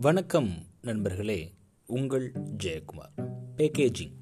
வணக்கம் 0.00 0.50
நண்பர்களே 0.82 1.54
உங்கள் 1.86 2.32
ஜெயக்குமார். 2.32 3.30
பேக்கேஜிங் 3.56 4.12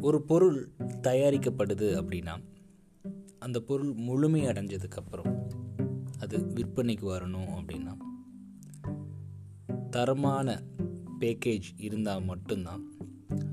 ஒரு 0.00 0.22
பொருள் 0.22 0.70
தயாரிக்கப்படுது 1.02 2.02
அப்படின்னா 2.02 2.44
அந்த 3.38 3.60
பொருள் 3.60 3.92
முழுமை 3.92 4.46
அடைஞ்சதுக்கப்புறம் 4.46 5.48
அது 6.18 6.38
விற்பனைக்கு 6.38 7.12
வரணும் 7.12 7.54
அப்படின்னா 7.54 7.96
தரமான 9.90 10.62
பேக்கேஜ் 11.20 11.62
இருந்தால் 11.76 12.24
மட்டும்தான் 12.24 12.92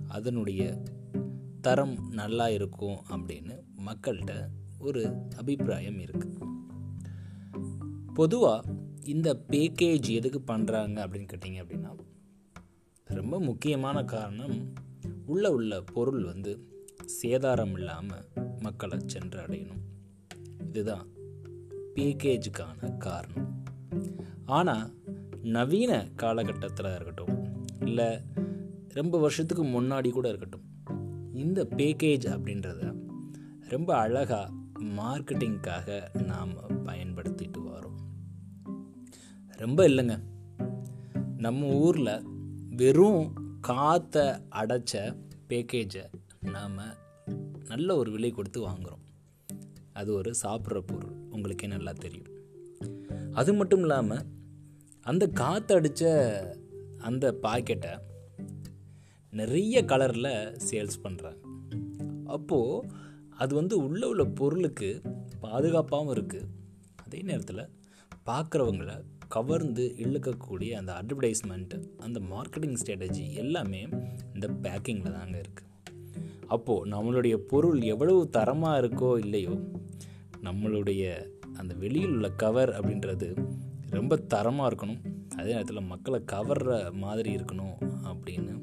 அதனுடைய 0.07 0.83
தரம் 1.61 2.09
நல்லா 2.09 2.49
இருக்கும் 2.49 3.03
அப்படின்னு 3.09 3.59
மக்கள்கிட்ட 3.85 4.47
ஒரு 4.79 5.27
அபிப்பிராயம் 5.35 5.97
இருக்குது 5.97 6.49
பொதுவாக 8.13 8.79
இந்த 9.03 9.43
பேக்கேஜ் 9.51 10.09
எதுக்கு 10.09 10.53
பண்ணுறாங்க 10.53 10.97
அப்படின்னு 11.03 11.27
கேட்டிங்க 11.33 11.63
அப்படின்னா 11.63 11.97
ரொம்ப 13.05 13.39
முக்கியமான 13.39 14.03
காரணம் 14.03 14.73
உள்ளே 15.25 15.49
உள்ள 15.49 15.81
பொருள் 15.81 16.23
வந்து 16.23 16.69
சேதாரம் 17.21 17.71
இல்லாமல் 17.71 18.25
மக்களை 18.59 18.99
சென்று 19.05 19.41
அடையணும். 19.41 19.81
இதுதான் 20.67 21.07
பேக்கேஜுக்கான 21.95 22.97
காரணம். 22.97 23.63
ஆனால் 24.45 24.93
நவீன 25.41 26.09
காலகட்டத்தில் 26.15 26.95
இருக்கட்டும் 26.95 27.65
இல்லை 27.85 28.19
ரொம்ப 28.87 29.19
வருஷத்துக்கு 29.19 29.63
முன்னாடி 29.63 30.09
கூட 30.09 30.27
இருக்கட்டும் 30.27 30.63
இந்த 31.33 31.63
பேக்கேஜ் 31.63 32.25
அப்படின்றத 32.25 32.95
ரொம்ப 33.59 33.97
அழகாக 33.97 34.53
மார்க்கெட்டிங்க்காக 34.79 36.21
நாம் 36.23 36.53
பயன்படுத்திட்டு 36.85 37.57
வரோம். 37.57 37.99
ரொம்ப 39.61 39.87
இல்லைங்க. 39.87 40.15
நம்ம 41.37 41.67
ஊரில் 41.67 42.23
வெறும் 42.69 43.23
காற்றை 43.61 44.23
அடைச்ச 44.51 44.93
பேக்கேஜை 45.49 46.03
நாம் 46.51 46.79
நல்ல 47.67 47.95
ஒரு 47.95 48.11
விலை 48.11 48.31
கொடுத்து 48.31 48.67
வாங்குகிறோம் 48.67 49.03
அது 49.93 50.13
ஒரு 50.13 50.31
சாப்பிட்ற 50.43 50.79
பொருள். 50.81 51.15
உங்களுக்கே 51.29 51.67
நல்லா 51.67 51.91
தெரியும். 51.91 52.31
அது 53.31 53.53
மட்டும் 53.53 53.79
இல்லாமல் 53.79 54.25
அந்த 55.01 55.27
காற்று 55.27 55.75
அடித்த 55.75 56.03
அந்த 56.97 57.37
பாக்கெட்டை 57.41 57.93
நிறைய 59.31 59.83
கலரில் 59.83 60.57
சேல்ஸ் 60.71 60.99
பண்ணுறாங்க 61.03 61.41
அப்போது 62.25 62.87
அது 63.37 63.55
வந்து 63.55 63.77
உள்ளே 63.77 64.07
உள்ள 64.07 64.25
பொருளுக்கு 64.25 65.01
பாதுகாப்பாகவும் 65.39 66.15
இருக்குது 66.15 66.49
அதே 67.03 67.21
நேரத்தில் 67.21 67.69
பார்க்குறவங்கள 68.25 69.03
கவர்ந்து 69.31 69.85
இழுக்கக்கூடிய 69.97 70.69
அந்த 70.71 70.91
அட்வர்டைஸ்மெண்ட் 71.01 71.73
அந்த 71.97 72.19
மார்க்கெட்டிங் 72.31 72.75
ஸ்ட்ராட்டஜி 72.81 73.25
எல்லாமே 73.33 73.81
இந்த 74.33 74.47
பேக்கிங்கில் 74.61 75.15
தாங்க 75.17 75.41
இருக்குது 75.41 75.69
அப்போது 76.47 76.89
நம்மளுடைய 76.91 77.35
பொருள் 77.35 77.79
எவ்வளவு 77.81 78.29
தரமாக 78.29 78.81
இருக்கோ 78.81 79.09
இல்லையோ 79.17 79.53
நம்மளுடைய 80.43 81.01
அந்த 81.53 81.73
வெளியில் 81.73 82.13
உள்ள 82.13 82.29
கவர் 82.29 82.69
அப்படின்றது 82.69 83.27
ரொம்ப 83.89 84.15
தரமாக 84.15 84.69
இருக்கணும். 84.69 85.01
அதே 85.35 85.49
நேரத்தில் 85.49 85.89
மக்களை 85.91 86.19
கவர்ற 86.31 86.69
மாதிரி 86.93 87.35
இருக்கணும் 87.35 87.77
அப்படின்னு 88.03 88.53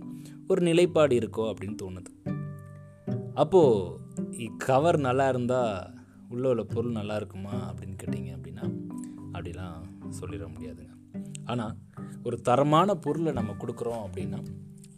ஒரு 0.48 0.60
நிலைப்பாடு 0.62 1.14
இருக்கோ 1.19 1.53
அப்படின்னு 1.53 1.77
தோணுது. 1.82 2.12
அப்போது 3.34 4.56
கவர் 4.58 4.98
நல்லா 4.98 5.27
இருந்தால் 5.28 5.94
உள்ள 6.28 6.48
உள்ள 6.48 6.62
பொருள் 6.62 6.98
நல்லா 6.98 7.16
இருக்குமா? 7.16 7.56
அப்படின்னு 7.72 7.98
கேட்டிங்க 8.03 8.32
அப்படின்னா 8.38 8.64
அப்படிலாம் 9.32 9.82
சொல்லிட 10.20 10.44
முடியாதுங்க. 10.54 10.94
ஆனால் 11.44 11.74
ஒரு 12.22 12.40
தரமான 12.40 12.94
பொருளை 12.94 13.32
நம்ம 13.32 13.52
கொடுக்குறோம் 13.52 14.04
அப்படின்னா 14.06 14.41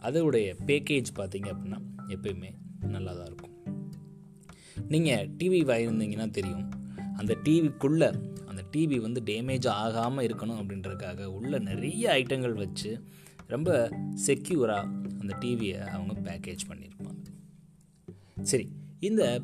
அதோடைய 0.02 0.48
பேக்கேஜ் 0.66 1.10
பார்த்தீங்க 1.16 1.48
அப்படின்னா 1.54 1.78
எப்பயுமே 2.08 2.50
நல்லா 2.80 3.12
தான் 3.12 3.26
இருக்கும். 3.26 3.54
நீங்கள் 4.88 5.28
டிவி 5.38 5.60
வாங்கியிருந்தீங்கன்னா 5.70 6.30
தெரியும் 6.30 6.68
அந்த 7.16 7.36
டிவிக்குள்ளே 7.44 8.08
அந்த 8.46 8.62
டிவி 8.72 8.96
வந்து 9.00 9.20
டேமேஜ் 9.20 9.68
ஆகாமல் 9.68 10.26
இருக்கணும் 10.26 10.60
அப்படின்றதுக்காக 10.60 11.24
உள்ள 11.24 11.58
நிறைய 11.58 12.12
ஐட்டங்கள் 12.12 12.54
வச்சு 12.54 12.90
ரொம்ப 13.46 13.90
செக்யூராக 14.26 14.90
அந்த 15.20 15.32
டிவியை 15.40 15.78
அவங்க 15.86 16.14
பேக்கேஜ் 16.28 16.64
பண்ணியிருப்பாங்க. 16.68 17.22
சரி 18.42 18.66
இந்த 19.00 19.42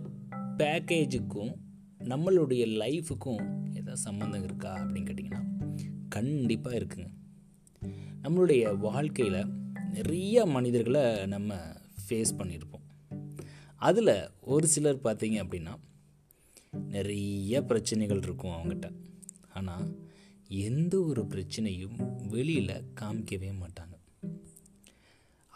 பேக்கேஜுக்கும் 0.59 1.53
நம்மளுடைய 2.07 2.65
லைஃபுக்கும் 2.83 3.69
ஏதாவது 3.69 3.97
சம்மந்தம் 3.97 4.45
இருக்கா 4.45 4.75
அப்படின்னு 4.75 5.09
கேட்டிங்கன்னா 5.09 5.43
கண்டிப்பாக 6.09 6.79
இருக்குங்க. 6.79 7.07
நம்மளுடைய 8.23 8.77
வாழ்க்கையில் 8.77 9.47
நிறைய 9.93 10.47
மனிதர்களை 10.47 11.27
நம்ம 11.27 11.55
ஃபேஸ் 12.09 12.35
பண்ணியிருப்போம். 12.39 12.85
அதில் 13.77 14.31
ஒரு 14.41 14.67
சிலர் 14.67 15.01
பார்த்தீங்க 15.05 15.39
அப்படின்னா 15.45 15.75
நிறைய 16.73 17.63
பிரச்சனைகள் 17.63 18.23
இருக்கும் 18.23 18.51
அவங்ககிட்ட. 18.51 18.91
ஆனால் 19.55 19.99
எந்த 20.49 21.01
ஒரு 21.01 21.23
பிரச்சனையும் 21.23 22.27
வெளியில் 22.29 22.85
காமிக்கவே 23.01 23.51
மாட்டாங்க. 23.63 23.95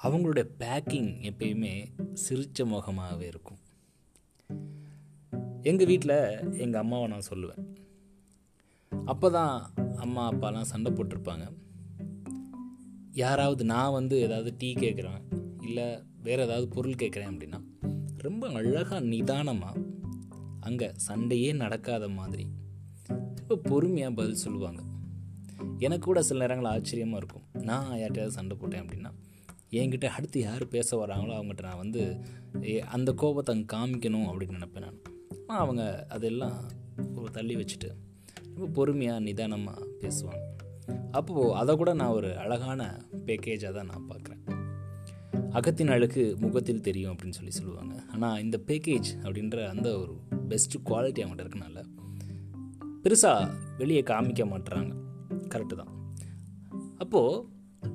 அவங்களுடைய 0.02 0.48
பேக்கிங் 0.58 1.10
எப்பயுமே 1.30 1.74
சிரிச்ச 2.28 2.64
முகமாகவே 2.64 3.26
இருக்கும். 3.26 3.59
எங்கள் 5.68 5.88
வீட்டில் 5.90 6.18
எங்கள் 6.64 6.80
அம்மாவை 6.80 7.06
நான் 7.12 7.28
சொல்லுவேன். 7.30 7.64
அப்போ 8.92 9.28
தான் 9.30 9.54
அம்மா 10.04 10.22
அப்பாலாம் 10.30 10.70
சண்டை 10.70 10.90
போட்டிருப்பாங்க. 10.92 11.46
யாராவது 13.22 13.62
நான் 13.64 13.96
வந்து 13.96 14.16
ஏதாவது 14.26 14.50
டீ 14.60 14.70
கேட்குறேன் 14.74 15.20
இல்லை 15.66 15.86
வேறு 16.26 16.44
ஏதாவது 16.46 16.66
பொருள் 16.76 17.00
கேட்குறேன் 17.02 17.30
அப்படின்னா 17.32 17.60
ரொம்ப 18.26 18.48
அழகாக 18.60 19.00
நிதானமாக 19.12 19.82
அங்கே 20.68 20.88
சண்டையே 21.08 21.50
நடக்காத 21.62 22.08
மாதிரி 22.18 22.46
ரொம்ப 23.38 23.58
பொறுமையாக 23.68 24.16
பதில் 24.18 24.42
சொல்லுவாங்க. 24.44 24.80
எனக்கு 25.86 26.04
கூட 26.08 26.20
சில 26.28 26.40
நேரங்கள் 26.42 26.72
ஆச்சரியமாக 26.74 27.20
இருக்கும். 27.22 27.46
நான் 27.68 27.94
யார்கிட்டயாவது 28.02 28.38
சண்டை 28.38 28.56
போட்டேன் 28.56 28.84
அப்படின்னா 28.84 29.12
என்கிட்ட 29.80 30.06
அடுத்து 30.16 30.38
யார் 30.40 30.64
பேச 30.74 30.96
வராங்களோ 31.04 31.34
அவங்ககிட்ட 31.38 31.64
நான் 31.70 31.82
வந்து 31.84 32.02
அந்த 32.96 33.10
கோபத்தை 33.22 33.54
அங்கே 33.54 33.68
காமிக்கணும் 33.76 34.28
அப்படின்னு 34.30 34.58
நினப்பேன் 34.58 34.86
நான். 34.86 35.00
அவங்க 35.64 35.82
அதெல்லாம் 36.08 36.56
ஒரு 37.16 37.30
தள்ளி 37.36 37.54
வச்சுட்டு 37.56 37.90
ரொம்ப 38.54 38.66
பொறுமையாக 38.76 39.24
நிதானமாக 39.26 39.86
பேசுவாங்க. 40.02 40.44
அப்போது 41.18 41.54
அதை 41.60 41.72
கூட 41.76 41.90
நான் 42.00 42.16
ஒரு 42.18 42.30
அழகான 42.42 42.80
பேக்கேஜாக 43.26 43.72
தான் 43.76 43.90
நான் 43.92 44.08
பார்க்குறேன். 44.10 44.42
அகத்தின் 45.58 45.92
அழகு 45.94 46.22
முகத்தில் 46.38 46.84
தெரியும் 46.88 47.12
அப்படின்னு 47.12 47.38
சொல்லி 47.38 47.54
சொல்லுவாங்க. 47.58 47.94
ஆனால் 48.12 48.40
இந்த 48.44 48.56
பேக்கேஜ் 48.68 49.10
அப்படின்ற 49.24 49.58
அந்த 49.68 49.88
ஒரு 49.98 50.14
பெஸ்ட்டு 50.50 50.82
குவாலிட்டி 50.88 51.22
அவங்கள்ட்ட 51.22 51.46
இருக்கனால 51.46 51.84
பெருசாக 53.04 53.50
வெளியே 53.78 54.02
காமிக்க 54.10 54.44
மாட்டுறாங்க 54.52 54.92
கரெக்டு 55.52 55.76
தான். 55.80 55.92
அப்போது 56.98 57.44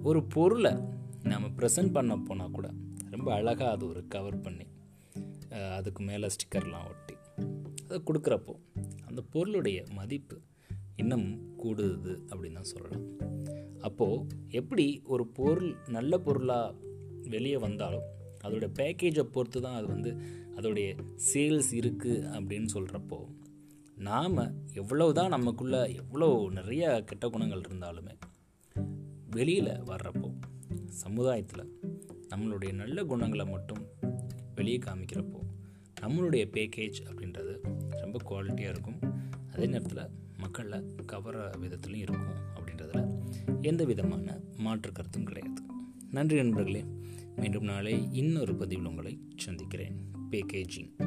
ஒரு 0.09 0.21
பொருளை 0.35 0.73
நம்ம 1.31 1.47
ப்ரெசென்ட் 1.59 1.95
பண்ண 1.97 2.17
போனால் 2.17 2.51
கூட 2.51 2.67
ரொம்ப 3.09 3.29
அழகாக 3.33 3.71
அது 3.75 3.83
ஒரு 3.87 4.01
கவர் 4.07 4.37
பண்ணி 4.41 4.65
அதுக்கு 5.77 6.01
மேலே 6.03 6.27
ஸ்டிக்கர்லாம் 6.35 6.87
ஒட்டி 6.89 7.04
அதை 7.85 8.01
கொடுக்குறப்போ 8.05 8.53
அந்த 9.05 9.21
பொருளுடைய 9.31 9.83
மதிப்பு 9.93 10.37
இன்னும் 10.95 11.27
கூடுது 11.63 12.13
அப்படின்னு 12.29 12.53
தான் 12.53 12.71
சொல்லலாம். 12.71 13.05
அப்போது 13.81 14.27
எப்படி 14.51 15.01
ஒரு 15.05 15.27
பொருள் 15.27 15.75
நல்ல 15.87 16.17
பொருளாக 16.17 16.75
வெளியே 17.29 17.57
வந்தாலும் 17.57 18.05
அதோடைய 18.43 18.69
பேக்கேஜை 18.77 19.23
பொறுத்து 19.31 19.61
தான் 19.61 19.75
அது 19.75 19.87
வந்து 19.87 20.11
அதோடைய 20.55 20.87
சேல்ஸ் 21.33 21.71
இருக்குது 21.73 22.25
அப்படின்னு 22.33 22.69
சொல்கிறப்போ 22.73 23.19
நாம் 23.97 24.39
எவ்வளவு 24.73 25.13
தான் 25.13 25.29
நமக்குள்ளே 25.29 25.93
எவ்வளோ 25.95 26.27
நிறைய 26.49 27.03
கெட்ட 27.05 27.29
குணங்கள் 27.29 27.61
இருந்தாலுமே 27.61 28.13
வெளியில் 29.29 29.71
வர்றப்போ 29.85 30.29
சமுதாயத்தில் 30.95 31.71
நம்மளுடைய 32.29 32.71
நல்ல 32.73 33.03
குணங்களை 33.03 33.45
மட்டும் 33.45 33.83
வெளியே 34.55 34.77
காமிக்கிறப்போ 34.77 35.39
நம்மளுடைய 36.01 36.43
பேக்கேஜ் 36.53 36.99
அப்படின்றது 37.07 37.44
ரொம்ப 38.15 38.27
குவாலிட்டியாக 38.29 38.69
இருக்கும். 38.69 38.99
அதே 39.53 39.65
நேரத்தில் 39.65 40.09
மக்களை 40.37 40.81
கவர 41.05 41.51
விதத்துலையும் 41.61 41.95
இருக்கும் 41.95 42.35
அப்படின்றதுல 42.55 43.23
எந்த 43.61 43.85
விதமான 43.85 44.39
மாற்று 44.57 44.91
கருத்தும் 44.91 45.23
கிடையாது. 45.23 45.61
நன்றி 46.11 46.35
நண்பர்களே 46.35 46.85
மீண்டும் 47.35 47.63
நாளை 47.63 48.07
இன்னொரு 48.11 48.55
பதிவில் 48.55 48.85
உங்களை 48.85 49.19
சந்திக்கிறேன். 49.37 49.97
பேக்கேஜிங் 50.31 51.04